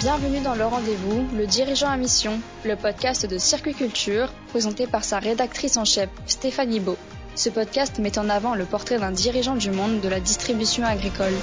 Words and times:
Bienvenue 0.00 0.40
dans 0.40 0.54
le 0.54 0.64
rendez-vous, 0.64 1.28
le 1.36 1.46
dirigeant 1.46 1.90
à 1.90 1.98
mission, 1.98 2.40
le 2.64 2.74
podcast 2.74 3.26
de 3.26 3.36
Circuit 3.36 3.74
Culture, 3.74 4.32
présenté 4.48 4.86
par 4.86 5.04
sa 5.04 5.18
rédactrice 5.18 5.76
en 5.76 5.84
chef, 5.84 6.08
Stéphanie 6.24 6.80
Beau. 6.80 6.96
Ce 7.36 7.50
podcast 7.50 7.98
met 7.98 8.18
en 8.18 8.30
avant 8.30 8.54
le 8.54 8.64
portrait 8.64 8.98
d'un 8.98 9.12
dirigeant 9.12 9.56
du 9.56 9.70
monde 9.70 10.00
de 10.00 10.08
la 10.08 10.18
distribution 10.18 10.84
agricole. 10.84 11.34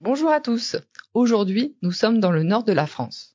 Bonjour 0.00 0.30
à 0.30 0.40
tous. 0.40 0.76
Aujourd'hui, 1.14 1.76
nous 1.82 1.90
sommes 1.90 2.20
dans 2.20 2.30
le 2.30 2.44
nord 2.44 2.62
de 2.62 2.72
la 2.72 2.86
France. 2.86 3.34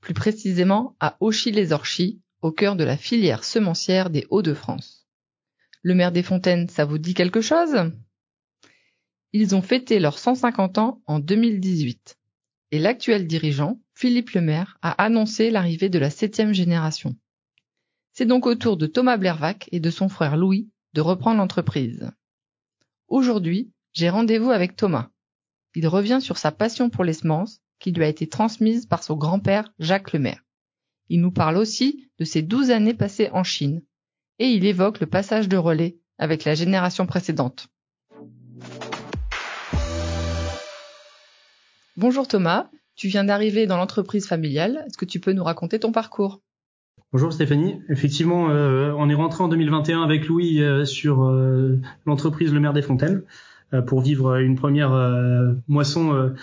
Plus 0.00 0.14
précisément 0.14 0.96
à 0.98 1.18
Auchy-les-Orchies, 1.20 2.22
au 2.40 2.52
cœur 2.52 2.74
de 2.74 2.84
la 2.84 2.96
filière 2.96 3.44
semencière 3.44 4.08
des 4.08 4.26
Hauts-de-France. 4.30 5.06
Le 5.82 5.94
maire 5.94 6.12
des 6.12 6.22
Fontaines, 6.22 6.70
ça 6.70 6.86
vous 6.86 6.96
dit 6.96 7.12
quelque 7.12 7.42
chose? 7.42 7.92
Ils 9.32 9.54
ont 9.54 9.62
fêté 9.62 9.98
leurs 9.98 10.18
150 10.18 10.78
ans 10.78 11.02
en 11.06 11.18
2018 11.18 12.18
et 12.72 12.78
l'actuel 12.78 13.26
dirigeant, 13.26 13.78
Philippe 13.94 14.30
Lemaire, 14.30 14.78
a 14.80 14.90
annoncé 15.02 15.50
l'arrivée 15.50 15.90
de 15.90 15.98
la 15.98 16.08
septième 16.08 16.54
génération. 16.54 17.14
C'est 18.14 18.26
donc 18.26 18.46
au 18.46 18.54
tour 18.54 18.78
de 18.78 18.86
Thomas 18.86 19.18
Blervac 19.18 19.68
et 19.72 19.80
de 19.80 19.90
son 19.90 20.08
frère 20.08 20.36
Louis 20.36 20.70
de 20.94 21.02
reprendre 21.02 21.36
l'entreprise. 21.36 22.10
Aujourd'hui, 23.08 23.70
j'ai 23.92 24.08
rendez-vous 24.08 24.50
avec 24.50 24.74
Thomas. 24.74 25.10
Il 25.74 25.86
revient 25.86 26.20
sur 26.20 26.38
sa 26.38 26.50
passion 26.50 26.88
pour 26.88 27.04
les 27.04 27.12
semences 27.12 27.60
qui 27.78 27.92
lui 27.92 28.04
a 28.04 28.08
été 28.08 28.26
transmise 28.26 28.86
par 28.86 29.02
son 29.02 29.16
grand-père 29.16 29.70
Jacques 29.78 30.12
Lemaire. 30.12 30.42
Il 31.08 31.20
nous 31.20 31.32
parle 31.32 31.58
aussi 31.58 32.08
de 32.18 32.24
ses 32.24 32.40
douze 32.40 32.70
années 32.70 32.94
passées 32.94 33.28
en 33.32 33.44
Chine 33.44 33.82
et 34.38 34.50
il 34.50 34.64
évoque 34.64 35.00
le 35.00 35.06
passage 35.06 35.48
de 35.48 35.56
relais 35.58 35.98
avec 36.16 36.44
la 36.44 36.54
génération 36.54 37.06
précédente. 37.06 37.68
Bonjour 41.98 42.26
Thomas, 42.26 42.70
tu 42.96 43.08
viens 43.08 43.22
d'arriver 43.22 43.66
dans 43.66 43.76
l'entreprise 43.76 44.26
familiale. 44.26 44.82
Est-ce 44.86 44.96
que 44.96 45.04
tu 45.04 45.20
peux 45.20 45.32
nous 45.32 45.44
raconter 45.44 45.78
ton 45.78 45.92
parcours? 45.92 46.40
Bonjour 47.12 47.34
Stéphanie. 47.34 47.82
Effectivement, 47.90 48.48
euh, 48.48 48.94
on 48.96 49.10
est 49.10 49.14
rentré 49.14 49.44
en 49.44 49.48
2021 49.48 50.02
avec 50.02 50.26
Louis 50.26 50.62
euh, 50.62 50.86
sur 50.86 51.24
euh, 51.24 51.78
l'entreprise 52.06 52.50
Le 52.50 52.60
Maire 52.60 52.72
des 52.72 52.80
Fontaines. 52.80 53.22
Pour 53.86 54.02
vivre 54.02 54.36
une 54.36 54.54
première 54.54 54.90
moisson 55.66 56.34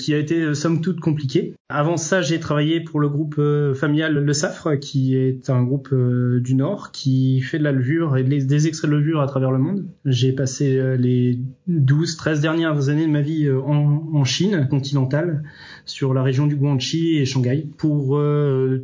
qui 0.00 0.14
a 0.14 0.18
été 0.18 0.52
somme 0.52 0.80
toute 0.80 0.98
compliquée. 0.98 1.54
Avant 1.68 1.96
ça, 1.96 2.22
j'ai 2.22 2.38
travaillé 2.38 2.78
pour 2.78 3.00
le 3.00 3.08
groupe 3.08 3.40
familial 3.74 4.14
Le 4.14 4.32
Safre, 4.32 4.78
qui 4.78 5.16
est 5.16 5.50
un 5.50 5.64
groupe 5.64 5.92
du 5.92 6.54
Nord 6.54 6.92
qui 6.92 7.40
fait 7.40 7.58
de 7.58 7.64
la 7.64 7.72
levure 7.72 8.16
et 8.16 8.22
des 8.22 8.68
extraits 8.68 8.88
de 8.88 8.94
levure 8.94 9.20
à 9.20 9.26
travers 9.26 9.50
le 9.50 9.58
monde. 9.58 9.84
J'ai 10.04 10.30
passé 10.30 10.80
les 10.96 11.40
12, 11.66 12.16
13 12.18 12.40
dernières 12.40 12.88
années 12.88 13.06
de 13.06 13.10
ma 13.10 13.20
vie 13.20 13.50
en, 13.50 14.22
Chine 14.22 14.68
continentale, 14.70 15.42
sur 15.86 16.14
la 16.14 16.22
région 16.22 16.46
du 16.46 16.54
Guangxi 16.54 17.16
et 17.16 17.24
Shanghai, 17.24 17.66
pour 17.78 18.10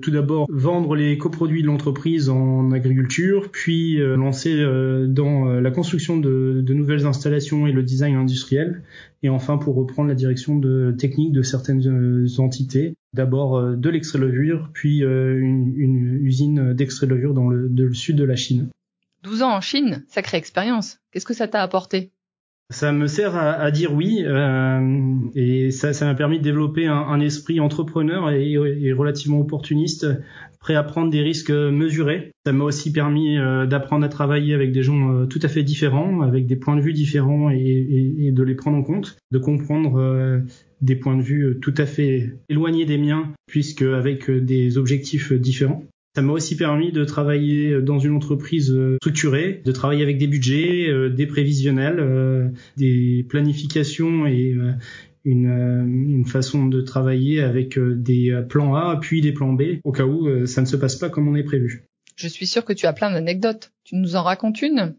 tout 0.02 0.10
d'abord 0.10 0.48
vendre 0.50 0.96
les 0.96 1.16
coproduits 1.18 1.62
de 1.62 1.68
l'entreprise 1.68 2.28
en 2.30 2.72
agriculture, 2.72 3.50
puis 3.52 3.98
lancer 3.98 4.56
dans 5.06 5.44
la 5.44 5.70
construction 5.70 6.16
de, 6.16 6.64
nouvelles 6.68 7.06
installations 7.06 7.66
le 7.66 7.82
design 7.84 8.16
industriel, 8.16 8.82
et 9.22 9.28
enfin 9.28 9.56
pour 9.58 9.76
reprendre 9.76 10.08
la 10.08 10.14
direction 10.14 10.58
de 10.58 10.94
technique 10.98 11.32
de 11.32 11.42
certaines 11.42 11.86
euh, 11.86 12.26
entités. 12.38 12.94
D'abord 13.14 13.56
euh, 13.56 13.76
de 13.76 13.90
l'extrait-levure, 13.90 14.70
puis 14.72 15.04
euh, 15.04 15.38
une, 15.38 16.18
usine 16.24 16.72
d'extrait-levure 16.72 17.34
dans 17.34 17.48
le, 17.48 17.94
sud 17.94 18.16
de 18.16 18.24
la 18.24 18.36
Chine. 18.36 18.68
12 19.22 19.42
ans 19.42 19.54
en 19.54 19.60
Chine, 19.60 20.04
sacrée 20.08 20.38
expérience. 20.38 20.98
Qu'est-ce 21.12 21.26
que 21.26 21.34
ça 21.34 21.46
t'a 21.46 21.62
apporté? 21.62 22.10
Ça 22.72 22.92
me 22.92 23.06
sert 23.06 23.36
à, 23.36 23.70
dire 23.70 23.94
oui 23.94 24.24
et 25.34 25.70
ça 25.70 26.04
m'a 26.04 26.14
permis 26.14 26.38
de 26.38 26.42
développer 26.42 26.86
un, 26.86 27.20
esprit 27.20 27.60
entrepreneur 27.60 28.30
et, 28.30 28.92
relativement 28.92 29.40
opportuniste 29.40 30.06
prêt 30.62 30.74
à 30.74 30.82
prendre 30.82 31.10
des 31.10 31.20
risques 31.20 31.50
mesurés. 31.50 32.30
Ça 32.46 32.52
m'a 32.52 32.64
aussi 32.64 32.92
permis 32.92 33.36
euh, 33.36 33.66
d'apprendre 33.66 34.06
à 34.06 34.08
travailler 34.08 34.54
avec 34.54 34.72
des 34.72 34.82
gens 34.82 35.12
euh, 35.12 35.26
tout 35.26 35.40
à 35.42 35.48
fait 35.48 35.64
différents, 35.64 36.22
avec 36.22 36.46
des 36.46 36.56
points 36.56 36.76
de 36.76 36.80
vue 36.80 36.92
différents 36.92 37.50
et, 37.50 38.30
de 38.32 38.42
les 38.42 38.54
prendre 38.54 38.78
en 38.78 38.82
compte, 38.82 39.16
de 39.32 39.38
comprendre 39.38 39.96
euh, 39.96 40.38
des 40.80 40.94
points 40.94 41.16
de 41.16 41.22
vue 41.22 41.58
tout 41.60 41.74
à 41.76 41.84
fait 41.84 42.32
éloignés 42.48 42.86
des 42.86 42.98
miens, 42.98 43.32
puisque 43.46 43.82
avec 43.82 44.30
des 44.30 44.78
objectifs 44.78 45.32
différents. 45.32 45.82
Ça 46.14 46.22
m'a 46.22 46.32
aussi 46.32 46.56
permis 46.56 46.92
de 46.92 47.04
travailler 47.04 47.80
dans 47.80 47.98
une 47.98 48.12
entreprise 48.12 48.76
structurée, 48.96 49.62
de 49.64 49.72
travailler 49.72 50.02
avec 50.02 50.18
des 50.18 50.26
budgets, 50.26 51.08
des 51.10 51.26
prévisionnels, 51.26 52.52
des 52.76 53.24
planifications 53.28 54.26
et 54.26 54.54
une, 55.24 56.22
euh, 56.22 56.24
façon 56.24 56.66
de 56.66 56.80
travailler 56.80 57.40
avec 57.40 57.78
euh, 57.78 57.94
des 57.94 58.30
euh, 58.30 58.42
plans 58.42 58.74
A 58.74 58.98
puis 59.00 59.20
des 59.20 59.32
plans 59.32 59.52
B 59.52 59.80
au 59.84 59.92
cas 59.92 60.04
où 60.04 60.46
ça 60.46 60.60
ne 60.60 60.66
se 60.66 60.76
passe 60.76 60.96
pas 60.96 61.10
comme 61.10 61.28
on 61.28 61.34
est 61.34 61.42
prévu. 61.42 61.84
Je 62.16 62.28
suis 62.28 62.46
sûr 62.46 62.64
que 62.64 62.72
tu 62.72 62.86
as 62.86 62.92
plein 62.92 63.10
d'anecdotes. 63.10 63.72
Tu 63.84 63.96
nous 63.96 64.16
en 64.16 64.22
racontes 64.22 64.62
une? 64.62 64.94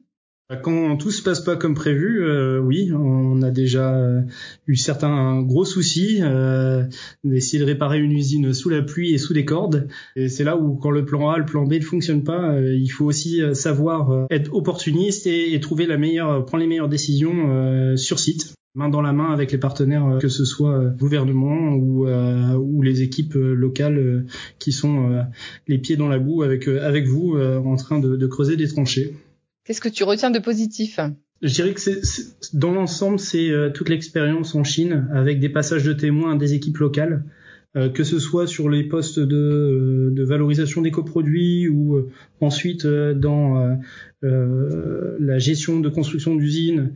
Quand 0.56 0.97
tout 0.97 1.12
se 1.12 1.22
passe 1.22 1.41
pas 1.41 1.56
comme 1.56 1.74
prévu, 1.74 2.24
euh, 2.24 2.59
oui, 2.59 2.91
on 2.94 3.41
a 3.41 3.52
déjà 3.52 4.24
eu 4.68 4.75
certains 4.75 5.41
gros 5.41 5.66
soucis 5.66 6.19
euh, 6.22 6.84
d'essayer 7.24 7.59
de 7.59 7.66
réparer 7.66 8.00
une 8.00 8.12
usine 8.12 8.53
sous 8.53 8.69
la 8.69 8.81
pluie 8.81 9.13
et 9.13 9.18
sous 9.18 9.34
des 9.34 9.46
cordes. 9.46 9.88
Et 10.16 10.30
c'est 10.30 10.44
là 10.44 10.58
où, 10.58 10.75
quand 10.75 10.92
le 10.92 11.06
plan 11.06 11.30
A, 11.30 11.38
le 11.38 11.46
plan 11.46 11.66
B 11.66 11.74
ne 11.74 11.81
fonctionne 11.81 12.24
pas, 12.24 12.59
il 12.59 12.90
faut 12.90 13.06
aussi 13.06 13.42
savoir 13.53 14.28
être 14.30 14.53
opportuniste 14.53 15.28
et, 15.28 15.59
trouver 15.59 15.86
la 15.86 15.97
meilleure, 15.97 16.46
prendre 16.46 16.62
les 16.62 16.68
meilleures 16.68 16.90
décisions 16.90 17.96
sur 17.96 18.19
site 18.19 18.53
main 18.75 18.90
dans 18.90 19.02
la 19.02 19.13
main 19.13 19.31
avec 19.31 19.52
les 19.52 19.58
partenaires, 19.58 20.06
euh, 20.06 20.19
que 20.19 20.30
ce 20.30 20.46
soit 20.46 20.78
euh, 20.78 20.90
gouvernement 20.90 21.74
ou, 21.75 22.08
euh, 22.08 22.56
ou 22.56 22.81
les 22.81 23.02
équipes 23.02 23.36
locales 23.36 24.25
qui 24.59 24.72
sont 24.72 25.25
les 25.68 25.78
pieds 25.78 25.96
dans 25.96 26.08
la 26.08 26.19
boue 26.19 26.44
avec, 26.44 26.68
avec 26.68 27.08
vous 27.08 27.38
en 27.38 27.75
train 27.75 28.00
de, 28.00 28.16
de 28.16 28.28
creuser 28.28 28.56
des 28.56 28.68
tranchées. 28.68 29.13
Qu'est-ce 29.66 29.81
que 29.81 29.90
tu 29.90 30.03
retiens 30.03 30.31
de 30.31 30.40
positif? 30.40 31.00
Je 31.41 31.53
dirais 31.53 31.74
que 31.74 31.79
c'est 31.79 32.01
dans 32.53 32.72
l'ensemble, 32.72 33.19
c'est 33.19 33.51
toute 33.74 33.90
l'expérience 33.90 34.56
en 34.56 34.63
Chine 34.63 35.07
avec 35.13 35.40
des 35.40 35.50
passages 35.50 35.84
de 35.84 35.94
témoins 35.94 36.35
des 36.35 36.53
équipes 36.53 36.78
locales, 36.78 37.24
que 37.94 38.03
ce 38.03 38.19
soit 38.19 38.47
sur 38.47 38.69
les 38.69 38.84
postes 38.84 39.19
de, 39.19 40.09
de 40.13 40.24
valorisation 40.24 40.81
des 40.81 40.91
coproduits 40.91 41.68
ou 41.68 42.07
ensuite 42.40 42.88
dans 42.88 43.78
la 44.22 45.38
gestion 45.38 45.80
de 45.80 45.90
construction 45.90 46.35
d'usines 46.35 46.94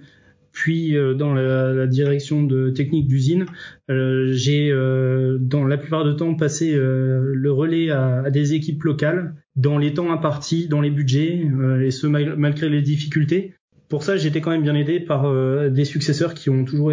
puis 0.58 0.98
euh, 0.98 1.14
dans 1.14 1.36
la, 1.36 1.86
direction 1.86 2.42
de 2.42 2.72
technique 2.72 3.08
d'usine, 3.08 3.46
euh, 3.92 4.30
j'ai 4.32 4.72
euh, 4.72 5.38
dans 5.40 5.64
la 5.64 5.78
plupart 5.78 6.04
du 6.04 6.16
temps 6.16 6.34
passé 6.34 6.74
le 6.74 7.52
relais 7.52 7.92
à, 7.92 8.32
des 8.32 8.56
équipes 8.56 8.82
locales 8.82 9.36
dans 9.56 9.78
les 9.78 9.94
temps 9.94 10.12
impartis, 10.12 10.68
dans 10.68 10.82
les 10.82 10.90
budgets, 10.90 11.48
et 11.84 11.92
ce 11.92 12.08
malgré 12.08 12.70
les 12.70 12.82
difficultés. 12.82 13.54
Pour 13.88 14.02
ça, 14.02 14.18
j'étais 14.18 14.42
quand 14.42 14.50
même 14.50 14.64
bien 14.64 14.74
aidé 14.74 15.00
par 15.00 15.32
des 15.70 15.86
successeurs 15.86 16.34
qui 16.34 16.50
ont 16.50 16.66
toujours 16.66 16.92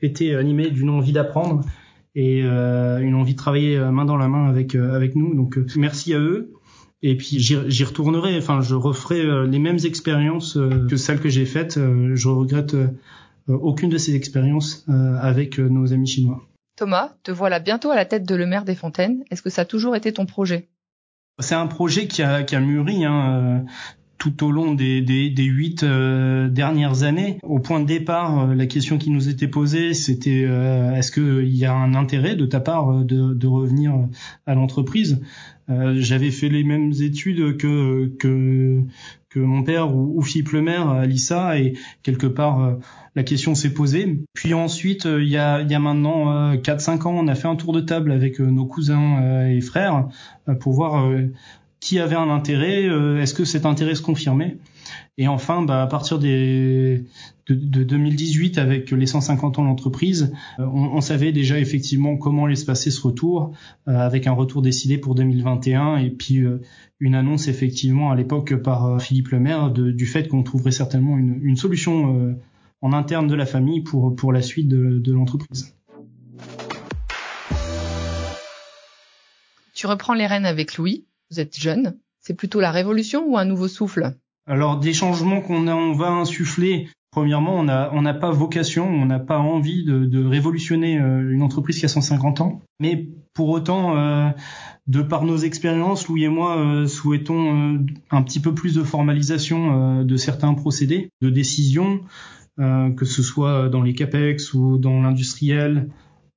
été 0.00 0.34
animés 0.34 0.70
d'une 0.70 0.88
envie 0.90 1.12
d'apprendre 1.12 1.64
et 2.14 2.40
une 2.40 3.14
envie 3.14 3.34
de 3.34 3.38
travailler 3.38 3.78
main 3.78 4.06
dans 4.06 4.16
la 4.16 4.28
main 4.28 4.48
avec 4.48 4.74
nous. 5.16 5.34
Donc 5.34 5.58
merci 5.76 6.14
à 6.14 6.18
eux. 6.18 6.55
Et 7.08 7.14
puis 7.16 7.38
j'y 7.38 7.84
retournerai, 7.84 8.36
enfin 8.36 8.60
je 8.62 8.74
referai 8.74 9.20
euh, 9.20 9.46
les 9.46 9.60
mêmes 9.60 9.78
expériences 9.84 10.56
euh, 10.56 10.88
que 10.90 10.96
celles 10.96 11.20
que 11.20 11.28
j'ai 11.28 11.46
faites. 11.46 11.76
Euh, 11.76 12.16
je 12.16 12.28
regrette 12.28 12.74
aucune 13.46 13.90
de 13.90 13.96
ces 13.96 14.16
expériences 14.16 14.84
avec 14.88 15.60
nos 15.60 15.92
amis 15.92 16.08
chinois. 16.08 16.42
Thomas, 16.76 17.12
te 17.22 17.30
voilà 17.30 17.60
bientôt 17.60 17.92
à 17.92 17.94
la 17.94 18.04
tête 18.04 18.26
de 18.26 18.34
Le 18.34 18.44
Maire 18.44 18.64
des 18.64 18.74
Fontaines. 18.74 19.22
Est-ce 19.30 19.40
que 19.40 19.50
ça 19.50 19.62
a 19.62 19.64
toujours 19.64 19.94
été 19.94 20.12
ton 20.12 20.26
projet? 20.26 20.68
C'est 21.38 21.54
un 21.54 21.68
projet 21.68 22.08
qui 22.08 22.24
a, 22.24 22.42
qui 22.42 22.56
a 22.56 22.60
mûri. 22.60 23.04
Hein, 23.04 23.66
tout 24.18 24.44
au 24.44 24.50
long 24.50 24.74
des, 24.74 25.00
des, 25.00 25.44
huit 25.44 25.84
dernières 25.84 27.02
années. 27.02 27.38
Au 27.42 27.58
point 27.58 27.80
de 27.80 27.86
départ, 27.86 28.54
la 28.54 28.66
question 28.66 28.98
qui 28.98 29.10
nous 29.10 29.28
était 29.28 29.48
posée, 29.48 29.94
c'était 29.94 30.42
est-ce 30.96 31.12
qu'il 31.12 31.54
y 31.54 31.64
a 31.64 31.74
un 31.74 31.94
intérêt 31.94 32.34
de 32.34 32.46
ta 32.46 32.60
part 32.60 33.04
de, 33.04 33.34
de 33.34 33.46
revenir 33.46 33.94
à 34.46 34.54
l'entreprise? 34.54 35.20
Euh, 35.68 35.94
j'avais 35.98 36.30
fait 36.30 36.48
les 36.48 36.62
mêmes 36.62 36.92
études 37.00 37.56
que 37.56 38.06
que, 38.18 38.82
que 39.28 39.40
mon 39.40 39.64
père 39.64 39.94
ou, 39.94 40.16
ou 40.16 40.22
Philippe 40.22 40.50
Lemaire 40.50 40.88
à 40.88 41.06
l'ISA 41.06 41.58
et 41.58 41.74
quelque 42.04 42.28
part 42.28 42.62
euh, 42.62 42.74
la 43.16 43.24
question 43.24 43.54
s'est 43.56 43.72
posée. 43.72 44.22
Puis 44.32 44.54
ensuite, 44.54 45.06
euh, 45.06 45.22
il 45.22 45.28
y 45.28 45.36
a, 45.36 45.62
il 45.62 45.70
y 45.70 45.74
a 45.74 45.80
maintenant 45.80 46.54
4-5 46.54 47.08
ans, 47.08 47.16
on 47.18 47.26
a 47.26 47.34
fait 47.34 47.48
un 47.48 47.56
tour 47.56 47.72
de 47.72 47.80
table 47.80 48.12
avec 48.12 48.38
nos 48.38 48.66
cousins 48.66 49.48
et 49.48 49.60
frères 49.60 50.08
pour 50.60 50.72
voir 50.74 51.10
qui 51.86 52.00
avait 52.00 52.16
un 52.16 52.30
intérêt, 52.30 52.84
est-ce 53.20 53.32
que 53.32 53.44
cet 53.44 53.64
intérêt 53.64 53.94
se 53.94 54.02
confirmait? 54.02 54.58
Et 55.18 55.28
enfin, 55.28 55.62
bah, 55.62 55.82
à 55.82 55.86
partir 55.86 56.18
des, 56.18 57.04
de, 57.46 57.54
de 57.54 57.84
2018, 57.84 58.58
avec 58.58 58.90
les 58.90 59.06
150 59.06 59.58
ans 59.58 59.62
de 59.62 59.68
l'entreprise, 59.68 60.34
euh, 60.58 60.66
on, 60.66 61.00
savait 61.00 61.30
déjà 61.30 61.58
effectivement 61.58 62.16
comment 62.16 62.46
allait 62.46 62.56
se 62.56 62.66
passer 62.66 62.90
ce 62.90 63.00
retour, 63.00 63.52
euh, 63.88 63.92
avec 63.92 64.26
un 64.26 64.32
retour 64.32 64.62
décidé 64.62 64.98
pour 64.98 65.14
2021 65.14 65.98
et 65.98 66.10
puis 66.10 66.38
euh, 66.38 66.60
une 66.98 67.14
annonce 67.14 67.46
effectivement 67.46 68.10
à 68.10 68.16
l'époque 68.16 68.56
par 68.56 69.00
Philippe 69.00 69.28
Lemaire 69.28 69.70
de, 69.70 69.90
du 69.90 70.06
fait 70.06 70.26
qu'on 70.28 70.42
trouverait 70.42 70.72
certainement 70.72 71.16
une, 71.16 71.56
solution 71.56 72.36
en 72.82 72.92
interne 72.92 73.28
de 73.28 73.34
la 73.34 73.46
famille 73.46 73.82
pour, 73.82 74.14
pour 74.16 74.32
la 74.32 74.42
suite 74.42 74.68
de 74.68 75.12
l'entreprise. 75.12 75.74
Tu 79.74 79.86
reprends 79.86 80.14
les 80.14 80.26
rênes 80.26 80.46
avec 80.46 80.78
Louis, 80.78 81.04
vous 81.30 81.40
êtes 81.40 81.58
jeune. 81.58 81.98
C'est 82.20 82.34
plutôt 82.34 82.60
la 82.60 82.70
révolution 82.70 83.24
ou 83.26 83.38
un 83.38 83.44
nouveau 83.44 83.68
souffle? 83.68 84.16
Alors 84.46 84.78
des 84.78 84.92
changements 84.92 85.40
qu'on 85.40 85.66
on 85.68 85.92
va 85.92 86.08
insuffler. 86.08 86.88
Premièrement, 87.10 87.58
on 87.58 87.64
n'a 87.64 87.90
on 87.94 88.02
pas 88.20 88.30
vocation, 88.30 88.86
on 88.86 89.06
n'a 89.06 89.18
pas 89.18 89.38
envie 89.38 89.84
de, 89.84 90.24
révolutionner 90.24 90.98
euh, 90.98 91.32
une 91.32 91.42
entreprise 91.42 91.78
qui 91.78 91.86
a 91.86 91.88
150 91.88 92.40
ans. 92.42 92.62
Mais 92.78 93.08
pour 93.32 93.48
autant, 93.48 93.96
euh, 93.96 94.28
de 94.86 95.02
par 95.02 95.24
nos 95.24 95.38
expériences, 95.38 96.08
Louis 96.08 96.24
et 96.24 96.28
moi 96.28 96.58
euh, 96.58 96.86
souhaitons 96.86 97.86
un 98.10 98.22
petit 98.22 98.40
peu 98.40 98.54
plus 98.54 98.74
de 98.74 98.82
formalisation 98.82 100.04
de 100.04 100.16
certains 100.16 100.54
procédés, 100.54 101.08
de 101.22 101.30
décision, 101.30 102.00
que 102.58 103.04
ce 103.04 103.22
soit 103.22 103.68
dans 103.68 103.82
les 103.82 103.94
capex 103.94 104.54
ou 104.54 104.78
dans 104.78 105.00
l'industriel, 105.00 105.88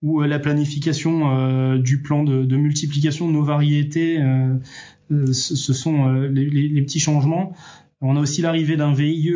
ou 0.02 0.22
la 0.22 0.40
planification 0.40 1.76
du 1.78 2.02
plan 2.02 2.24
de, 2.24 2.46
de, 2.46 2.56
multiplication 2.56 3.28
de 3.28 3.34
nos 3.34 3.44
variétés. 3.44 4.18
ce 5.10 5.74
sont 5.74 6.10
les, 6.10 6.50
les, 6.50 6.70
les, 6.70 6.82
petits 6.82 7.02
changements. 7.02 7.54
On 8.00 8.16
a 8.16 8.22
aussi 8.22 8.42
l'arrivée 8.42 8.78
d'un 8.78 8.94
VIE 8.94 9.34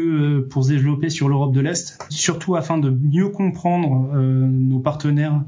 pour 0.50 0.63
se 0.63 0.69
développer 0.69 1.10
sur 1.10 1.27
l'Europe 1.27 1.54
de 1.54 1.60
l'Est, 1.60 2.00
surtout 2.10 2.56
afin 2.56 2.77
de 2.77 2.89
mieux 2.89 3.27
comprendre 3.27 4.15
nos 4.15 4.80
partenaires 4.80 5.44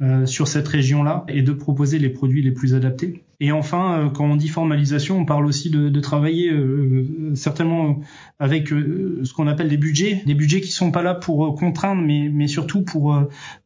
euh, 0.00 0.26
sur 0.26 0.46
cette 0.46 0.68
région-là 0.68 1.24
et 1.26 1.42
de 1.42 1.50
proposer 1.50 1.98
les 1.98 2.08
produits 2.08 2.40
les 2.40 2.52
plus 2.52 2.74
adaptés. 2.74 3.24
Et 3.40 3.52
enfin, 3.52 3.98
euh, 3.98 4.10
quand 4.10 4.24
on 4.24 4.36
dit 4.36 4.48
formalisation, 4.48 5.18
on 5.18 5.24
parle 5.24 5.46
aussi 5.46 5.70
de, 5.70 5.88
de 5.88 6.00
travailler 6.00 6.50
euh, 6.50 7.34
certainement 7.34 8.00
avec 8.38 8.68
ce 8.68 9.32
qu'on 9.32 9.46
appelle 9.46 9.68
des 9.68 9.76
budgets, 9.76 10.22
des 10.26 10.34
budgets 10.34 10.60
qui 10.60 10.72
sont 10.72 10.90
pas 10.90 11.02
là 11.02 11.14
pour 11.14 11.54
contraindre, 11.54 12.02
mais, 12.02 12.30
mais 12.32 12.46
surtout 12.46 12.82
pour 12.82 13.20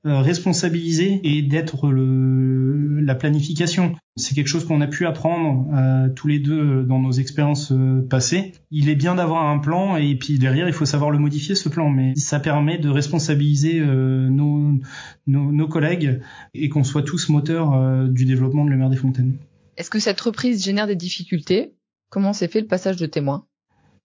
responsabiliser 0.05 1.21
et 1.25 1.43
d'être 1.43 1.91
la 1.93 3.15
planification. 3.15 3.95
C'est 4.17 4.35
quelque 4.35 4.49
chose 4.49 4.67
qu'on 4.67 4.83
a 4.83 4.87
pu 4.87 5.07
apprendre 5.07 5.69
euh, 5.75 6.09
tous 6.11 6.29
les 6.29 6.39
deux 6.39 6.83
dans 6.83 6.99
nos 6.99 7.13
expériences 7.13 7.73
passées. 8.11 8.53
Il 8.71 8.91
est 8.91 8.95
bien 8.95 9.15
d'avoir 9.15 9.49
un 9.49 9.59
plan 9.59 9.97
et 9.97 10.15
puis 10.17 10.39
derrière 10.39 10.69
il 10.69 10.75
faut 10.75 10.85
savoir 10.85 11.11
le 11.11 11.19
modifier 11.19 11.55
ce 11.55 11.71
plan, 11.71 11.89
mais 11.89 12.15
ça 12.17 12.39
permet 12.39 12.77
de 12.77 12.91
responsabiliser 12.91 13.81
euh, 13.81 14.29
nos, 14.29 14.79
nos, 15.27 15.51
nos, 15.51 15.67
collègues 15.67 16.21
et 16.53 16.69
qu'on 16.69 16.85
soit 16.85 17.03
tous 17.03 17.31
moteurs 17.31 17.73
euh, 17.73 18.07
du 18.07 18.27
développement 18.27 18.67
de 18.67 18.71
la 18.71 18.77
mer 18.77 18.91
des 18.91 18.97
Fontaines. 18.97 19.35
Est-ce 19.77 19.91
que 19.91 19.99
cette 19.99 20.21
reprise 20.21 20.65
génère 20.65 20.87
des 20.87 20.97
difficultés? 20.97 21.75
Comment 22.11 22.33
s'est 22.33 22.49
fait 22.49 22.61
le 22.61 22.67
passage 22.67 22.97
de 22.97 23.07
témoin? 23.07 23.47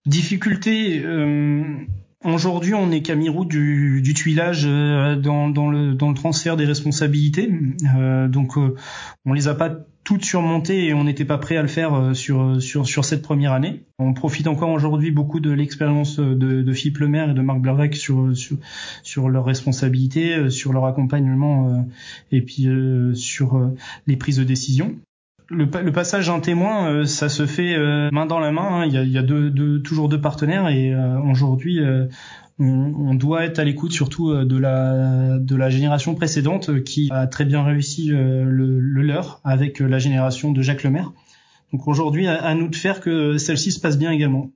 Difficultés. 0.06 1.04
Aujourd'hui, 2.24 2.74
on 2.74 2.90
est 2.90 3.02
qu'à 3.02 3.14
mi-route 3.14 3.48
du, 3.48 4.00
du, 4.02 4.12
tuilage 4.14 4.64
dans, 4.64 5.48
dans, 5.50 5.70
le, 5.70 5.94
transfert 6.14 6.56
des 6.56 6.64
responsabilités. 6.64 7.48
donc, 8.28 8.56
on 8.56 9.32
les 9.32 9.46
a 9.46 9.54
pas 9.54 9.70
toutes 10.02 10.24
surmontées 10.24 10.86
et 10.86 10.94
on 10.94 11.04
n'était 11.04 11.26
pas 11.26 11.36
prêt 11.36 11.58
à 11.58 11.62
le 11.62 11.68
faire 11.68 12.12
sur, 12.14 13.04
cette 13.04 13.22
première 13.22 13.52
année. 13.52 13.84
On 13.98 14.14
profite 14.14 14.46
encore 14.46 14.70
aujourd'hui 14.70 15.10
beaucoup 15.10 15.38
de 15.38 15.50
l'expérience 15.50 16.18
de, 16.18 16.72
Philippe 16.72 16.98
Lemaire 16.98 17.30
et 17.30 17.34
de 17.34 17.42
Marc 17.42 17.60
Blervec 17.60 17.94
sur, 17.94 18.34
sur, 18.34 18.56
sur 19.02 19.28
leurs 19.28 19.44
responsabilités, 19.44 20.48
sur 20.50 20.72
leur 20.72 20.86
accompagnement 20.86 21.86
et 22.32 22.40
puis 22.40 22.66
sur 23.14 23.70
les 24.06 24.16
prises 24.16 24.38
de 24.38 24.44
décision 24.44 24.96
le, 25.50 25.64
le, 25.64 25.92
passage 25.92 26.26
d'un 26.26 26.40
témoin, 26.40 26.90
euh, 26.90 27.04
ça 27.04 27.28
se 27.28 27.46
fait 27.46 27.74
euh, 27.74 28.10
main 28.12 28.26
dans 28.26 28.38
la 28.38 28.52
main. 28.52 28.80
Hein. 28.82 28.86
Il 28.86 28.92
y 28.92 28.98
a, 28.98 29.02
il 29.02 29.10
y 29.10 29.18
a 29.18 29.22
deux, 29.22 29.50
deux, 29.50 29.80
toujours 29.82 30.08
deux 30.08 30.20
partenaires 30.20 30.68
et 30.68 30.92
euh, 30.92 31.18
aujourd'hui, 31.20 31.80
on, 32.58 32.64
on, 32.64 33.14
doit 33.14 33.44
être 33.44 33.58
à 33.58 33.64
l'écoute 33.64 33.92
surtout 33.92 34.44
de 34.44 34.58
la, 34.58 35.38
de 35.38 35.56
la 35.56 35.70
génération 35.70 36.14
précédente 36.14 36.82
qui 36.84 37.08
a 37.10 37.26
très 37.26 37.44
bien 37.44 37.64
réussi 37.64 38.08
le, 38.08 38.44
le, 38.80 39.02
leur 39.02 39.40
avec 39.44 39.80
la 39.80 39.98
génération 39.98 40.52
de 40.52 40.60
Jacques 40.62 40.82
Lemaire. 40.82 41.12
Donc 41.72 41.86
aujourd'hui, 41.86 42.26
à, 42.26 42.42
à 42.42 42.54
nous 42.54 42.68
de 42.68 42.76
faire 42.76 43.00
que 43.00 43.38
celle-ci 43.38 43.72
se 43.72 43.80
passe 43.80 43.98
bien 43.98 44.10
également. 44.10 44.50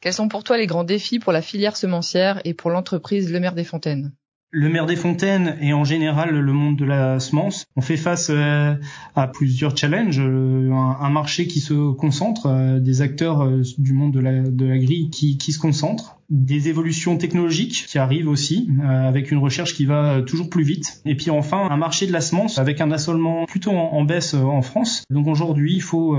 Quels 0.00 0.12
sont 0.12 0.28
pour 0.28 0.44
toi 0.44 0.58
les 0.58 0.66
grands 0.66 0.84
défis 0.84 1.18
pour 1.18 1.32
la 1.32 1.42
filière 1.42 1.76
semencière 1.76 2.40
et 2.44 2.54
pour 2.54 2.70
l'entreprise 2.70 3.32
Le 3.32 3.40
Maire 3.40 3.54
des 3.54 3.64
Fontaines 3.64 4.12
le 4.50 4.68
maire 4.68 4.86
des 4.86 4.96
Fontaines 4.96 5.56
et 5.60 5.72
en 5.72 5.84
général 5.84 6.30
le 6.30 6.52
monde 6.52 6.76
de 6.76 6.84
la 6.84 7.20
semence, 7.20 7.66
on 7.76 7.80
fait 7.80 7.96
face 7.96 8.28
euh, 8.30 8.74
à 9.14 9.26
plusieurs 9.26 9.76
challenges, 9.76 10.20
euh, 10.20 10.70
un, 10.72 11.10
marché 11.10 11.46
qui 11.46 11.60
se 11.60 11.92
concentre, 11.92 12.46
euh, 12.46 12.80
des 12.80 13.02
acteurs 13.02 13.48
du 13.78 13.92
monde 13.92 14.12
de 14.12 14.20
la, 14.20 14.78
grille 14.78 15.10
qui 15.10 15.52
se 15.52 15.58
concentrent, 15.58 16.15
des 16.30 16.68
évolutions 16.68 17.16
technologiques 17.16 17.84
qui 17.86 17.98
arrivent 17.98 18.28
aussi, 18.28 18.68
avec 18.84 19.30
une 19.30 19.38
recherche 19.38 19.74
qui 19.74 19.84
va 19.84 20.22
toujours 20.22 20.50
plus 20.50 20.64
vite, 20.64 21.00
et 21.04 21.14
puis 21.14 21.30
enfin 21.30 21.68
un 21.70 21.76
marché 21.76 22.06
de 22.06 22.12
la 22.12 22.20
semence 22.20 22.58
avec 22.58 22.80
un 22.80 22.90
assolement 22.90 23.46
plutôt 23.46 23.70
en, 23.70 24.04
baisse 24.04 24.34
en 24.34 24.62
France. 24.62 25.04
Donc 25.10 25.26
aujourd'hui, 25.26 25.74
il 25.74 25.82
faut 25.82 26.16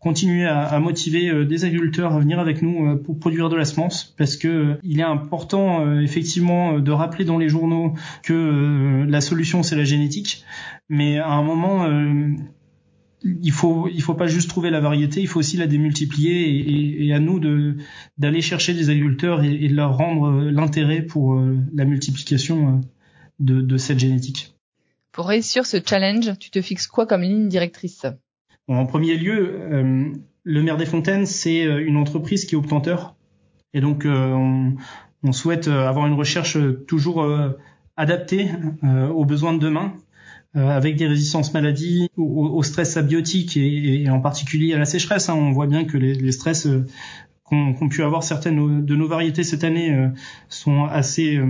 continuer 0.00 0.44
à, 0.44 0.62
à, 0.62 0.78
motiver 0.78 1.44
des 1.46 1.64
agriculteurs 1.64 2.14
à 2.14 2.20
venir 2.20 2.38
avec 2.38 2.62
nous 2.62 2.98
pour 2.98 3.18
produire 3.18 3.48
de 3.48 3.56
la 3.56 3.64
semence, 3.64 4.14
parce 4.18 4.36
que 4.36 4.78
il 4.82 5.00
est 5.00 5.04
important 5.04 6.00
effectivement 6.00 6.78
de 6.78 6.92
rappeler 6.92 7.24
dans 7.24 7.38
les 7.38 7.48
journaux 7.48 7.94
que 8.22 8.32
euh, 8.32 9.06
la 9.06 9.20
solution 9.20 9.62
c'est 9.62 9.76
la 9.76 9.84
génétique, 9.84 10.44
mais 10.88 11.18
à 11.18 11.30
un 11.30 11.42
moment 11.42 11.84
euh, 11.84 12.32
il 13.42 13.52
faut 13.52 13.88
il 13.88 14.02
faut 14.02 14.14
pas 14.14 14.26
juste 14.26 14.48
trouver 14.48 14.70
la 14.70 14.80
variété, 14.80 15.20
il 15.20 15.28
faut 15.28 15.40
aussi 15.40 15.56
la 15.56 15.66
démultiplier 15.66 16.48
et, 16.48 17.06
et, 17.06 17.12
à 17.12 17.18
nous 17.18 17.38
de 17.38 17.76
d'aller 18.18 18.40
chercher 18.40 18.74
des 18.74 18.90
agriculteurs 18.90 19.42
et, 19.42 19.68
de 19.68 19.74
leur 19.74 19.96
rendre 19.96 20.26
euh, 20.26 20.50
l'intérêt 20.50 21.02
pour 21.02 21.40
la 21.74 21.84
multiplication 21.84 22.80
de, 23.38 23.60
de, 23.60 23.76
cette 23.76 23.98
génétique. 23.98 24.54
Pour 25.12 25.28
réussir 25.28 25.66
ce 25.66 25.78
challenge, 25.84 26.38
tu 26.38 26.50
te 26.50 26.60
fixes 26.62 26.86
quoi 26.86 27.06
comme 27.06 27.22
ligne 27.22 27.48
directrice? 27.48 28.06
En 28.68 28.86
premier 28.86 29.16
lieu, 29.16 29.60
le 30.42 30.62
maire 30.62 30.76
des 30.76 30.86
Fontaines, 30.86 31.26
c'est 31.26 31.62
une 31.62 31.96
entreprise 31.96 32.44
qui 32.44 32.54
est 32.54 32.58
obtenteur. 32.58 33.14
Et 33.74 33.80
donc 33.80 34.04
on, 34.06 34.74
on 35.22 35.32
souhaite 35.32 35.68
avoir 35.68 36.06
une 36.06 36.14
recherche 36.14 36.58
toujours 36.86 37.24
adapté 37.96 38.50
euh, 38.84 39.08
aux 39.08 39.24
besoins 39.24 39.54
de 39.54 39.58
demain, 39.58 39.94
euh, 39.94 39.96
avec 40.56 40.96
des 40.96 41.06
résistances 41.06 41.52
maladies, 41.52 42.08
au, 42.16 42.62
stress 42.62 42.96
abiotique 42.96 43.56
et, 43.56 44.08
en 44.10 44.20
particulier 44.20 44.74
à 44.74 44.78
la 44.78 44.84
sécheresse. 44.84 45.28
Hein. 45.28 45.34
On 45.34 45.52
voit 45.52 45.66
bien 45.66 45.84
que 45.84 45.98
les, 45.98 46.32
stress 46.32 46.66
euh, 46.66 46.86
qu'ont 47.44 47.88
pu 47.88 48.02
avoir 48.02 48.22
certaines 48.22 48.84
de 48.84 48.96
nos 48.96 49.06
variétés 49.06 49.44
cette 49.44 49.64
année 49.64 49.94
sont 50.48 50.84
assez 50.84 51.40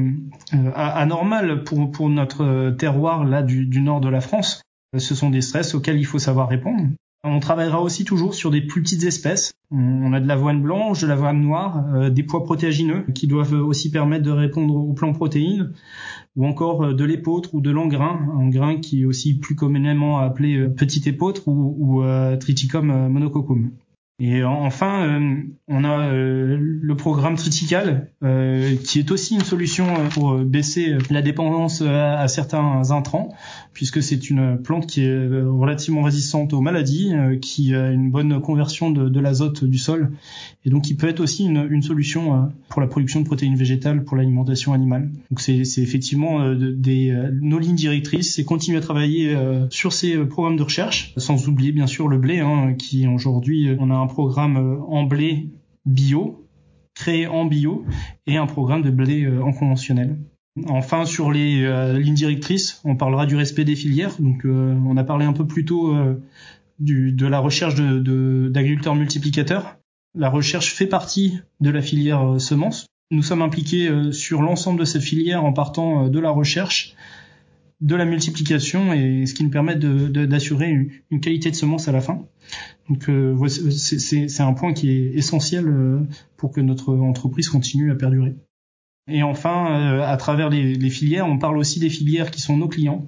anormales 0.75 1.65
pour, 1.65 2.09
notre 2.11 2.71
terroir 2.73 3.25
là 3.25 3.43
du, 3.43 3.81
nord 3.81 4.01
de 4.01 4.09
la 4.09 4.21
France. 4.21 4.61
Ce 4.99 5.15
sont 5.15 5.31
des 5.31 5.41
stress 5.41 5.75
auxquels 5.75 5.99
il 5.99 6.05
faut 6.05 6.19
savoir 6.19 6.49
répondre. 6.49 6.83
On 7.27 7.41
travaillera 7.41 7.83
aussi 7.83 8.05
toujours 8.05 8.35
sur 8.35 8.51
des 8.51 8.61
plus 8.61 8.83
petites 8.83 9.05
espèces. 9.05 9.53
On 9.71 10.13
a 10.13 10.21
de 10.21 10.29
l'avoine 10.29 10.63
blanche, 10.63 11.01
de 11.01 11.07
l'avoine 11.07 11.41
noire, 11.41 12.11
des 12.11 12.23
pois 12.23 12.45
protéagineux 12.45 13.05
qui 13.15 13.27
doivent 13.27 13.55
aussi 13.55 13.91
permettre 13.91 14.25
de 14.25 14.31
répondre 14.31 14.75
au 14.77 14.93
plan 14.93 15.13
protéines 15.13 15.73
ou 16.37 16.47
encore 16.47 16.85
euh, 16.85 16.95
de 16.95 17.05
l'épeautre 17.05 17.55
ou 17.55 17.61
de 17.61 17.71
l'engrain, 17.71 18.21
un 18.39 18.49
grain 18.49 18.79
qui 18.79 19.03
est 19.03 19.05
aussi 19.05 19.39
plus 19.39 19.57
communément 19.57 20.19
appelé 20.19 20.57
euh, 20.57 20.69
petit 20.69 21.09
épeautre 21.09 21.49
ou, 21.49 22.03
euh, 22.03 22.37
Triticum 22.37 23.09
monococcum. 23.09 23.71
Et 24.19 24.45
enfin, 24.45 25.07
euh, 25.07 25.43
on 25.69 25.85
a 25.85 26.09
euh, 26.09 26.57
le 26.59 26.96
programme 27.07 27.37
Tritical, 27.37 28.11
euh, 28.25 28.75
qui 28.85 28.99
est 28.99 29.13
aussi 29.13 29.37
une 29.37 29.45
solution 29.45 29.87
pour 30.11 30.39
baisser 30.39 30.99
la 31.09 31.23
dépendance 31.23 31.81
à, 31.81 32.27
certains 32.27 32.91
intrants, 32.91 33.33
puisque 33.73 34.03
c'est 34.03 34.29
une 34.29 34.59
plante 34.61 34.89
qui 34.89 35.05
est 35.05 35.29
relativement 35.45 36.03
résistante 36.03 36.53
aux 36.53 36.61
maladies, 36.61 37.13
qui 37.41 37.77
a 37.77 37.93
une 37.93 38.11
bonne 38.11 38.41
conversion 38.41 38.91
de, 38.91 39.21
l'azote 39.21 39.63
du 39.63 39.79
sol, 39.79 40.11
et 40.65 40.71
donc 40.71 40.83
qui 40.83 40.97
peut 40.97 41.07
être 41.07 41.21
aussi 41.21 41.45
une, 41.45 41.69
une, 41.71 41.83
solution 41.83 42.51
pour 42.69 42.81
la 42.81 42.89
production 42.89 43.21
de 43.21 43.25
protéines 43.25 43.55
végétales 43.55 44.03
pour 44.03 44.17
l'alimentation 44.17 44.73
animale. 44.73 45.09
Donc 45.31 45.41
c'est 45.41 45.63
effectivement 45.79 46.55
des, 46.57 47.17
nos 47.41 47.61
lignes 47.61 47.77
directrices, 47.77 48.35
c'est 48.35 48.45
continuer 48.45 48.79
à 48.79 48.81
travailler 48.81 49.33
sur 49.71 49.93
ces 49.93 50.17
programmes 50.25 50.57
de 50.57 50.65
recherche, 50.65 51.15
sans 51.19 51.47
oublier 51.47 51.71
bien 51.71 51.87
sûr 51.87 52.09
le 52.09 52.19
blé, 52.19 52.41
hein, 52.41 52.75
qui 52.77 53.07
aujourd'hui 53.07 53.69
on 53.79 53.93
a 53.93 53.95
un 53.95 54.09
programme 54.09 54.57
euh, 54.57 54.81
en 54.89 55.05
blé 55.05 55.51
bio, 55.87 56.46
créé 56.97 57.29
en 57.29 57.45
bio, 57.45 57.85
et 58.27 58.37
un 58.37 58.47
programme 58.47 58.83
de 58.83 58.91
blé 58.91 59.25
euh, 59.25 59.41
en 59.43 59.53
conventionnel. 59.53 60.17
Enfin, 60.69 61.05
sur 61.05 61.31
les 61.31 61.63
euh, 61.63 61.99
lignes 61.99 62.15
directrices, 62.15 62.81
on 62.85 62.97
parlera 62.97 63.27
du 63.27 63.37
respect 63.37 63.65
des 63.65 63.77
filières. 63.77 64.17
Donc, 64.19 64.45
on 64.45 64.97
a 64.97 65.05
parlé 65.05 65.27
un 65.27 65.35
peu 65.35 65.47
plus 65.47 65.65
tôt 65.67 65.95
de 66.81 67.27
la 67.27 67.39
recherche 67.39 67.75
d'agriculteurs 67.75 68.95
multiplicateurs. 68.95 69.77
La 70.19 70.31
recherche 70.31 70.73
fait 70.73 70.87
partie 70.87 71.41
de 71.61 71.69
la 71.69 71.83
filière 71.83 72.41
semences. 72.41 72.87
Nous 73.11 73.23
sommes 73.23 73.43
impliqués 73.43 73.91
sur 74.13 74.41
l'ensemble 74.41 74.81
de 74.81 74.87
cette 74.87 75.03
filière 75.03 75.45
en 75.45 75.53
partant 75.53 76.09
de 76.09 76.19
la 76.19 76.31
recherche 76.31 76.97
de 77.81 77.95
la 77.95 78.05
multiplication 78.05 78.93
et 78.93 79.27
ce 79.27 79.35
qui 79.35 79.45
nous 79.45 79.51
permet 79.51 79.77
d'assurer 79.77 80.73
de, 80.73 80.89
une, 81.11 81.21
qualité 81.21 81.51
de 81.51 81.57
semence 81.57 81.89
à 81.89 81.93
la 81.93 82.01
fin. 82.01 82.27
Donc 82.89 83.09
euh, 83.09 83.37
c'est 83.49 84.41
un 84.41 84.53
point 84.55 84.73
qui 84.73 84.91
est 84.91 85.11
essentiel 85.15 85.69
euh, 85.69 86.01
pour 86.37 86.53
que 86.53 86.61
notre 86.61 86.95
entreprise 86.95 87.49
continue 87.49 87.91
à 87.91 87.95
perdurer. 87.95 88.37
Et 89.09 89.23
enfin, 89.23 89.71
euh, 89.71 90.03
à 90.03 90.17
travers 90.17 90.49
les, 90.49 90.75
les, 90.75 90.91
filières, 90.91 91.27
on 91.27 91.39
parle 91.39 91.59
aussi 91.59 91.79
des 91.79 91.91
filières 91.91 92.31
qui 92.31 92.41
sont 92.41 92.57
nos 92.57 92.69
clients. 92.69 93.07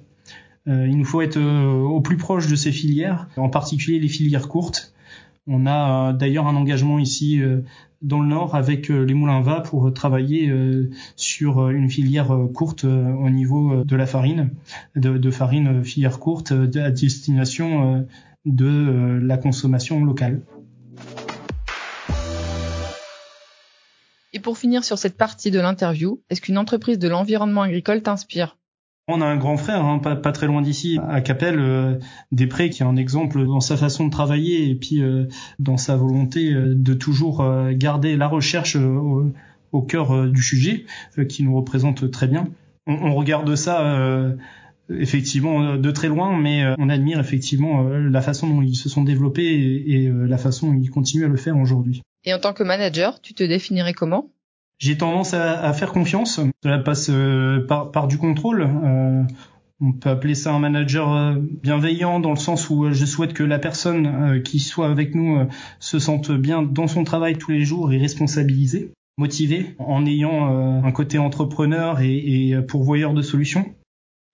il 0.67 0.95
nous 0.97 1.05
faut 1.05 1.21
être 1.21 1.39
au 1.39 1.99
plus 1.99 2.17
proche 2.17 2.47
de 2.47 2.55
ces 2.55 2.71
filières, 2.71 3.27
en 3.37 3.49
particulier 3.49 3.99
les 3.99 4.07
filières 4.07 4.47
courtes. 4.47 4.93
On 5.49 5.65
a 5.65 6.13
d'ailleurs 6.13 6.47
un 6.47 6.55
engagement 6.55 6.99
ici 6.99 7.41
dans 8.01 8.21
le 8.21 8.27
Nord 8.27 8.55
avec 8.55 8.89
euh, 8.89 9.03
les 9.03 9.13
moulins 9.13 9.41
va 9.41 9.61
pour 9.61 9.93
travailler 9.93 10.49
euh, 10.49 10.89
sur 11.15 11.59
euh, 11.59 11.71
une 11.71 11.89
filière 11.89 12.37
courte 12.53 12.85
au 12.85 13.29
niveau 13.29 13.83
de 13.83 13.95
la 13.95 14.05
farine, 14.05 14.51
de, 14.95 15.31
farine 15.31 15.83
filière 15.83 16.19
courte 16.19 16.51
à 16.51 16.91
destination 16.91 18.05
de 18.45 19.19
la 19.21 19.37
consommation 19.37 20.03
locale. 20.03 20.41
Et 24.31 24.39
pour 24.39 24.57
finir 24.57 24.83
sur 24.83 24.97
cette 24.97 25.17
partie 25.17 25.51
de 25.51 25.59
l'interview, 25.59 26.21
est-ce 26.29 26.41
qu'une 26.41 26.57
entreprise 26.57 26.99
de 26.99 27.07
l'environnement 27.07 27.63
agricole 27.63 28.01
t'inspire? 28.01 28.58
On 29.09 29.21
a 29.21 29.25
un 29.25 29.37
grand 29.37 29.57
frère, 29.57 29.83
hein, 29.83 29.99
pas, 29.99 30.31
très 30.31 30.47
loin 30.47 30.61
d'ici, 30.61 30.99
à 31.09 31.21
Capelle, 31.21 31.59
euh, 31.59 31.95
Després, 32.31 32.69
qui 32.69 32.83
est 32.83 32.85
un 32.85 32.95
exemple 32.95 33.45
dans 33.45 33.59
sa 33.59 33.75
façon 33.75 34.05
de 34.05 34.11
travailler 34.11 34.69
et 34.69 34.75
puis 34.75 35.01
euh, 35.01 35.25
dans 35.57 35.77
sa 35.77 35.95
volonté 35.95 36.53
euh, 36.53 36.73
de 36.75 36.93
toujours 36.93 37.43
garder 37.71 38.15
la 38.15 38.27
recherche 38.27 38.75
au, 38.75 39.81
cœur 39.81 40.27
du 40.27 40.41
sujet, 40.41 40.85
qui 41.27 41.43
nous 41.43 41.55
représente 41.55 42.09
très 42.11 42.27
bien. 42.27 42.47
On, 42.87 43.13
regarde 43.13 43.55
ça 43.55 44.33
effectivement 44.89 45.75
de 45.75 45.91
très 45.91 46.07
loin, 46.07 46.37
mais 46.37 46.63
on 46.77 46.89
admire 46.89 47.19
effectivement 47.19 47.83
la 47.83 48.21
façon 48.21 48.47
dont 48.47 48.61
ils 48.61 48.75
se 48.75 48.89
sont 48.89 49.03
développés 49.03 49.43
et, 49.43 50.05
et 50.05 50.11
la 50.11 50.37
façon 50.37 50.71
dont 50.71 50.79
ils 50.79 50.89
continuent 50.89 51.25
à 51.25 51.29
le 51.29 51.37
faire 51.37 51.57
aujourd'hui. 51.57 52.01
Et 52.25 52.33
en 52.33 52.39
tant 52.39 52.53
que 52.53 52.63
manager, 52.63 53.21
tu 53.21 53.33
te 53.33 53.43
définirais 53.43 53.93
comment? 53.93 54.31
J'ai 54.79 54.97
tendance 54.97 55.33
à, 55.33 55.71
faire 55.73 55.91
confiance. 55.91 56.39
Cela 56.63 56.79
passe 56.79 57.09
euh, 57.09 57.65
par, 57.67 58.07
du 58.07 58.17
contrôle. 58.17 58.61
Euh, 58.61 59.23
on 59.81 59.91
peut 59.91 60.09
appeler 60.09 60.35
ça 60.35 60.53
un 60.53 60.59
manager 60.59 61.13
euh, 61.13 61.35
bienveillant 61.37 62.19
dans 62.19 62.31
le 62.31 62.37
sens 62.37 62.69
où 62.69 62.91
je 62.91 63.05
souhaite 63.05 63.33
que 63.33 63.43
la 63.43 63.59
personne 63.59 64.41
qui 64.43 64.59
soit 64.59 64.89
avec 64.89 65.15
nous 65.15 65.47
se 65.79 65.99
sente 65.99 66.31
bien 66.31 66.63
dans 66.63 66.87
son 66.87 67.03
travail 67.03 67.37
tous 67.37 67.51
les 67.51 67.63
jours 67.63 67.91
et 67.91 67.97
responsabilisée, 67.97 68.91
motivée, 69.17 69.75
en 69.79 70.05
ayant 70.05 70.83
un 70.83 70.91
côté 70.91 71.17
entrepreneur 71.17 71.99
et, 72.01 72.55
pourvoyeur 72.67 73.13
de 73.13 73.21
solutions. 73.21 73.65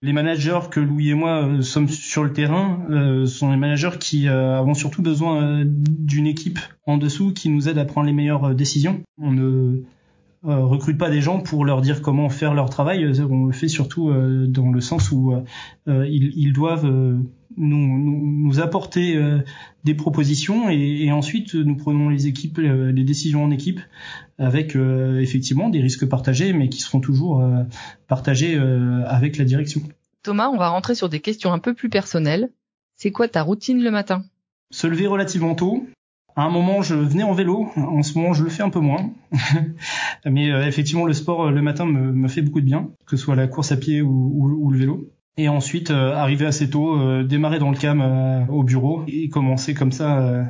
Les 0.02 0.12
managers 0.12 0.60
que 0.70 0.78
Louis 0.78 1.10
et 1.10 1.14
moi 1.14 1.48
sommes 1.62 1.88
sur 1.88 2.22
le 2.22 2.32
terrain 2.32 2.84
sont 3.26 3.50
les 3.50 3.56
managers 3.56 3.98
qui 3.98 4.28
avons 4.28 4.74
surtout 4.74 5.02
besoin 5.02 5.62
d'une 5.64 6.26
équipe 6.26 6.58
en 6.86 6.98
dessous 6.98 7.32
qui 7.32 7.48
nous 7.48 7.68
aide 7.68 7.78
à 7.78 7.84
prendre 7.84 8.06
les 8.06 8.12
meilleures 8.12 8.54
décisions. 8.54 9.02
Euh, 10.46 10.64
recrute 10.64 10.96
pas 10.96 11.10
des 11.10 11.20
gens 11.20 11.40
pour 11.40 11.64
leur 11.64 11.80
dire 11.80 12.02
comment 12.02 12.28
faire 12.28 12.54
leur 12.54 12.70
travail. 12.70 13.04
Euh, 13.04 13.26
on 13.28 13.46
le 13.46 13.52
fait 13.52 13.66
surtout 13.66 14.10
euh, 14.10 14.46
dans 14.46 14.70
le 14.70 14.80
sens 14.80 15.10
où 15.10 15.34
ils, 15.86 16.32
ils, 16.36 16.52
doivent 16.52 16.86
nous, 16.86 17.98
nous, 17.98 18.60
apporter 18.60 19.18
des 19.84 19.94
propositions 19.94 20.70
et, 20.70 21.04
et, 21.04 21.12
ensuite 21.12 21.54
nous 21.54 21.76
prenons 21.76 22.08
les 22.08 22.26
équipes, 22.26 22.58
les 22.58 23.04
décisions 23.04 23.44
en 23.44 23.50
équipe 23.50 23.80
avec 24.38 24.76
effectivement 24.76 25.68
des 25.68 25.80
risques 25.80 26.06
partagés, 26.06 26.52
mais 26.52 26.68
qui 26.68 26.80
seront 26.80 27.00
toujours 27.00 27.42
partagés 28.08 28.58
avec 29.06 29.38
la 29.38 29.44
direction. 29.44 29.82
Thomas, 30.22 30.48
on 30.48 30.56
va 30.56 30.68
rentrer 30.68 30.94
sur 30.94 31.08
des 31.08 31.20
questions 31.20 31.52
un 31.52 31.58
peu 31.58 31.74
plus 31.74 31.88
personnelles. 31.88 32.50
C'est 32.96 33.12
quoi 33.12 33.28
ta 33.28 33.42
routine 33.42 33.82
le 33.82 33.90
matin? 33.90 34.24
Se 34.70 34.86
lever 34.86 35.06
relativement 35.06 35.54
tôt, 35.54 35.86
à 36.36 36.42
un 36.42 36.50
moment, 36.50 36.82
je 36.82 36.94
venais 36.94 37.22
en 37.22 37.32
vélo. 37.32 37.70
En 37.76 38.02
ce 38.02 38.16
moment, 38.18 38.34
je 38.34 38.44
le 38.44 38.50
fais 38.50 38.62
un 38.62 38.68
peu 38.68 38.78
moins. 38.78 39.10
Mais 40.26 40.52
euh, 40.52 40.66
effectivement, 40.66 41.06
le 41.06 41.14
sport 41.14 41.46
euh, 41.46 41.50
le 41.50 41.62
matin 41.62 41.86
me, 41.86 42.12
me, 42.12 42.28
fait 42.28 42.42
beaucoup 42.42 42.60
de 42.60 42.66
bien, 42.66 42.90
que 43.06 43.16
ce 43.16 43.24
soit 43.24 43.36
la 43.36 43.46
course 43.46 43.72
à 43.72 43.78
pied 43.78 44.02
ou, 44.02 44.58
ou, 44.60 44.70
le 44.70 44.78
vélo. 44.78 45.10
Et 45.38 45.48
ensuite, 45.48 45.90
euh, 45.90 46.12
arriver 46.12 46.44
assez 46.44 46.68
tôt, 46.68 47.22
démarrer 47.22 47.58
dans 47.58 47.70
le 47.70 47.76
calme 47.76 48.46
au 48.50 48.62
bureau 48.62 49.02
et 49.08 49.30
commencer 49.30 49.72
comme 49.72 49.92
ça 49.92 50.46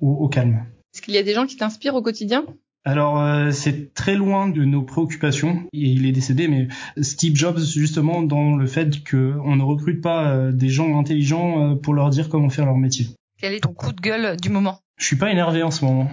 au, 0.00 0.10
au, 0.12 0.28
calme. 0.28 0.66
Est-ce 0.94 1.00
qu'il 1.00 1.14
y 1.14 1.18
a 1.18 1.22
des 1.22 1.34
gens 1.34 1.46
qui 1.46 1.56
t'inspirent 1.56 1.94
au 1.94 2.02
quotidien? 2.02 2.44
Alors 2.84 3.52
c'est 3.52 3.94
très 3.94 4.16
loin 4.16 4.48
de 4.48 4.64
nos 4.64 4.82
préoccupations 4.82 5.62
et 5.72 5.88
il 5.88 6.04
est 6.04 6.12
décédé, 6.12 6.48
mais 6.48 6.66
Steve 7.00 7.36
Jobs 7.36 7.60
justement 7.60 8.22
dans 8.22 8.56
le 8.56 8.66
fait 8.66 9.08
qu'on 9.08 9.54
ne 9.54 9.62
recrute 9.62 10.00
pas 10.00 10.50
des 10.50 10.68
gens 10.68 10.98
intelligents 10.98 11.76
pour 11.76 11.94
leur 11.94 12.10
dire 12.10 12.28
comment 12.28 12.48
faire 12.48 12.66
leur 12.66 12.76
métier. 12.76 13.06
Quel 13.38 13.54
est 13.54 13.60
ton 13.60 13.72
coup 13.72 13.92
de 13.92 14.00
gueule 14.00 14.36
du 14.40 14.48
moment? 14.48 14.81
Je 14.96 15.04
suis 15.06 15.16
pas 15.16 15.30
énervé 15.30 15.62
en 15.62 15.70
ce 15.70 15.84
moment. 15.84 16.10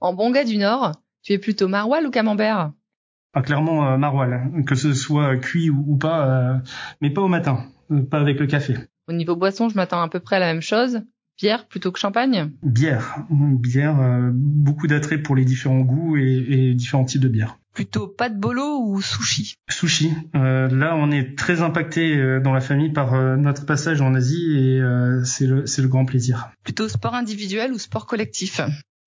En 0.00 0.12
bon 0.14 0.30
gars 0.30 0.44
du 0.44 0.58
Nord, 0.58 0.92
tu 1.22 1.32
es 1.32 1.38
plutôt 1.38 1.68
maroilles 1.68 2.06
ou 2.06 2.10
camembert? 2.10 2.72
Ah, 3.32 3.42
Clairement 3.42 3.86
euh, 3.88 3.96
maroilles, 3.96 4.40
que 4.66 4.74
ce 4.74 4.94
soit 4.94 5.36
cuit 5.36 5.70
ou, 5.70 5.96
pas, 5.96 6.28
euh, 6.28 6.58
mais 7.00 7.10
pas 7.10 7.22
au 7.22 7.28
matin, 7.28 7.64
euh, 7.90 8.02
pas 8.02 8.20
avec 8.20 8.38
le 8.38 8.46
café. 8.46 8.76
Au 9.08 9.12
niveau 9.12 9.36
boisson, 9.36 9.68
je 9.68 9.76
m'attends 9.76 10.02
à 10.02 10.08
peu 10.08 10.20
près 10.20 10.36
à 10.36 10.40
la 10.40 10.52
même 10.52 10.62
chose. 10.62 11.02
Bière 11.36 11.66
plutôt 11.66 11.90
que 11.90 11.98
champagne? 11.98 12.52
Bière, 12.62 13.16
bière, 13.28 13.96
beaucoup 14.32 14.86
d'attrait 14.86 15.18
pour 15.18 15.34
les 15.34 15.44
différents 15.44 15.80
goûts 15.80 16.16
et 16.16 16.74
différents 16.74 17.04
types 17.04 17.20
de 17.20 17.28
bière. 17.28 17.58
Plutôt 17.74 18.06
pâte 18.06 18.38
bolo 18.38 18.78
ou 18.84 19.02
sushi? 19.02 19.56
Sushi. 19.68 20.12
Euh, 20.36 20.68
là, 20.68 20.94
on 20.94 21.10
est 21.10 21.36
très 21.36 21.60
impacté 21.60 22.16
euh, 22.16 22.38
dans 22.38 22.52
la 22.52 22.60
famille 22.60 22.92
par 22.92 23.14
euh, 23.14 23.34
notre 23.36 23.66
passage 23.66 24.00
en 24.00 24.14
Asie 24.14 24.56
et 24.56 24.80
c'est 25.24 25.46
le, 25.46 25.64
le 25.64 25.88
grand 25.88 26.04
plaisir. 26.04 26.50
Plutôt 26.62 26.88
sport 26.88 27.14
individuel 27.14 27.72
ou 27.72 27.78
sport 27.78 28.06
collectif? 28.06 28.60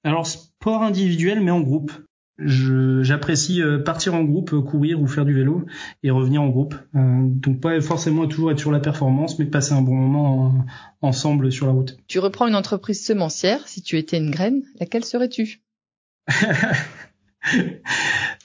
Alors 0.04 0.28
sport 0.28 0.84
individuel 0.84 1.40
mais 1.40 1.52
en 1.52 1.62
groupe. 1.62 1.94
J'apprécie 2.40 3.64
partir 3.84 4.14
en 4.14 4.24
groupe, 4.24 4.52
courir 4.62 5.02
ou 5.02 5.08
faire 5.08 5.26
du 5.26 5.34
vélo 5.34 5.66
et 6.04 6.12
revenir 6.12 6.44
en 6.44 6.50
groupe. 6.50 6.76
donc 6.94 7.62
pas 7.62 7.82
forcément 7.82 8.28
toujours 8.28 8.52
être 8.52 8.60
sur 8.60 8.72
la 8.72 8.80
performance, 8.80 9.40
mais 9.40 9.46
passer 9.46 9.74
un 9.74 9.82
bon 9.82 9.96
moment 9.96 10.54
ensemble 11.02 11.52
sur 11.52 11.66
la 11.66 11.72
route. 11.72 11.98
Tu 12.08 12.20
reprends 12.20 12.46
une 12.46 12.56
entreprise 12.56 13.04
semencière. 13.04 13.68
Si 13.68 13.82
tu 13.82 13.98
étais 13.98 14.18
une 14.18 14.30
graine, 14.30 14.62
laquelle 14.80 15.04
serais-tu? 15.04 15.62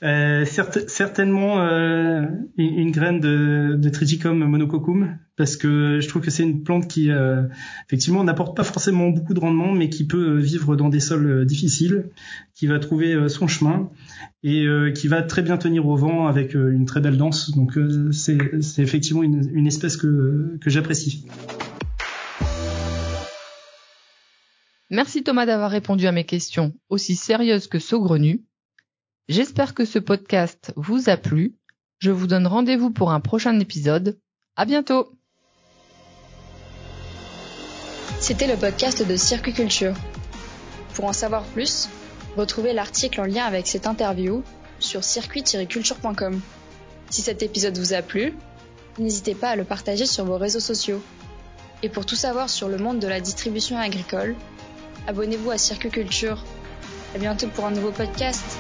Euh, 0.03 0.45
certainement 0.45 1.61
euh, 1.61 2.27
une, 2.57 2.91
graine 2.91 3.21
de, 3.21 3.77
de 3.79 3.89
Triticum 3.89 4.37
monococcum 4.37 5.17
parce 5.37 5.57
que 5.57 6.01
je 6.01 6.09
trouve 6.09 6.23
que 6.23 6.31
c'est 6.33 6.43
une 6.43 6.65
plante 6.65 6.89
qui 6.89 7.09
euh, 7.09 7.45
effectivement 7.87 8.25
n'apporte 8.25 8.57
pas 8.57 8.65
forcément 8.65 9.11
beaucoup 9.11 9.33
de 9.33 9.39
rendement 9.39 9.71
mais 9.71 9.89
qui 9.91 10.05
peut 10.05 10.39
vivre 10.39 10.75
dans 10.75 10.89
des 10.89 10.99
sols 10.99 11.47
difficiles, 11.47 12.11
qui 12.57 12.67
va 12.67 12.81
trouver 12.81 13.29
son 13.29 13.47
chemin 13.47 13.91
et 14.43 14.67
qui 14.97 15.07
va 15.07 15.23
très 15.23 15.43
bien 15.43 15.57
tenir 15.57 15.87
au 15.87 15.95
vent 15.95 16.27
avec 16.27 16.55
une 16.55 16.85
très 16.85 17.01
belle 17.01 17.17
danse. 17.17 17.53
Donc 17.53 17.79
c'est 18.11 18.39
effectivement 18.79 19.23
une, 19.23 19.67
espèce 19.69 19.97
que, 19.97 20.59
que 20.61 20.69
j'apprécie. 20.69 21.27
Merci 24.91 25.23
Thomas 25.23 25.47
d'avoir 25.47 25.71
répondu 25.71 26.07
à 26.07 26.13
mes 26.13 26.25
questions 26.25 26.75
aussi 26.91 27.15
sérieuses 27.15 27.69
que 27.69 27.79
saugrenues. 27.79 28.43
J'espère 29.29 29.75
que 29.75 29.85
ce 29.85 30.01
podcast 30.01 30.73
vous 30.75 31.09
a 31.09 31.17
plu. 31.17 31.55
Je 32.01 32.11
vous 32.11 32.27
donne 32.27 32.49
rendez-vous 32.49 32.91
pour 32.91 33.13
un 33.13 33.21
prochain 33.21 33.59
épisode. 33.61 34.19
À 34.57 34.65
bientôt! 34.65 35.13
C'était 38.19 38.49
le 38.49 38.57
podcast 38.57 39.07
de 39.07 39.17
Circuit 39.17 39.53
Culture. 39.53 39.95
Pour 40.95 41.05
en 41.05 41.13
savoir 41.13 41.45
plus, 41.45 41.89
retrouvez 42.37 42.73
l'article 42.73 43.21
en 43.21 43.25
lien 43.25 43.45
avec 43.45 43.69
cette 43.69 43.87
interview 43.87 44.43
sur 44.81 45.05
circuit-culture.com. 45.05 46.41
Si 47.09 47.23
cet 47.23 47.43
épisode 47.43 47.79
vous 47.79 47.95
a 47.95 48.03
plu, 48.03 48.35
n'hésitez 48.99 49.37
pas 49.37 49.51
à 49.51 49.57
le 49.57 49.65
partager 49.65 50.07
sur 50.07 50.25
vos 50.25 50.37
réseaux 50.37 50.61
sociaux. 50.61 51.01
Et 51.85 51.89
pour 51.89 52.07
tout 52.07 52.17
savoir 52.17 52.51
sur 52.51 52.69
le 52.69 52.79
monde 52.79 52.99
de 52.99 53.09
la 53.09 53.21
distribution 53.21 53.79
agricole, 53.79 54.35
abonnez-vous 55.07 55.53
à 55.53 55.59
Circuit 55.59 55.91
Culture. 55.91 56.45
À 57.15 57.19
bientôt 57.19 57.47
pour 57.49 57.67
un 57.67 57.71
nouveau 57.71 57.93
podcast. 57.93 58.59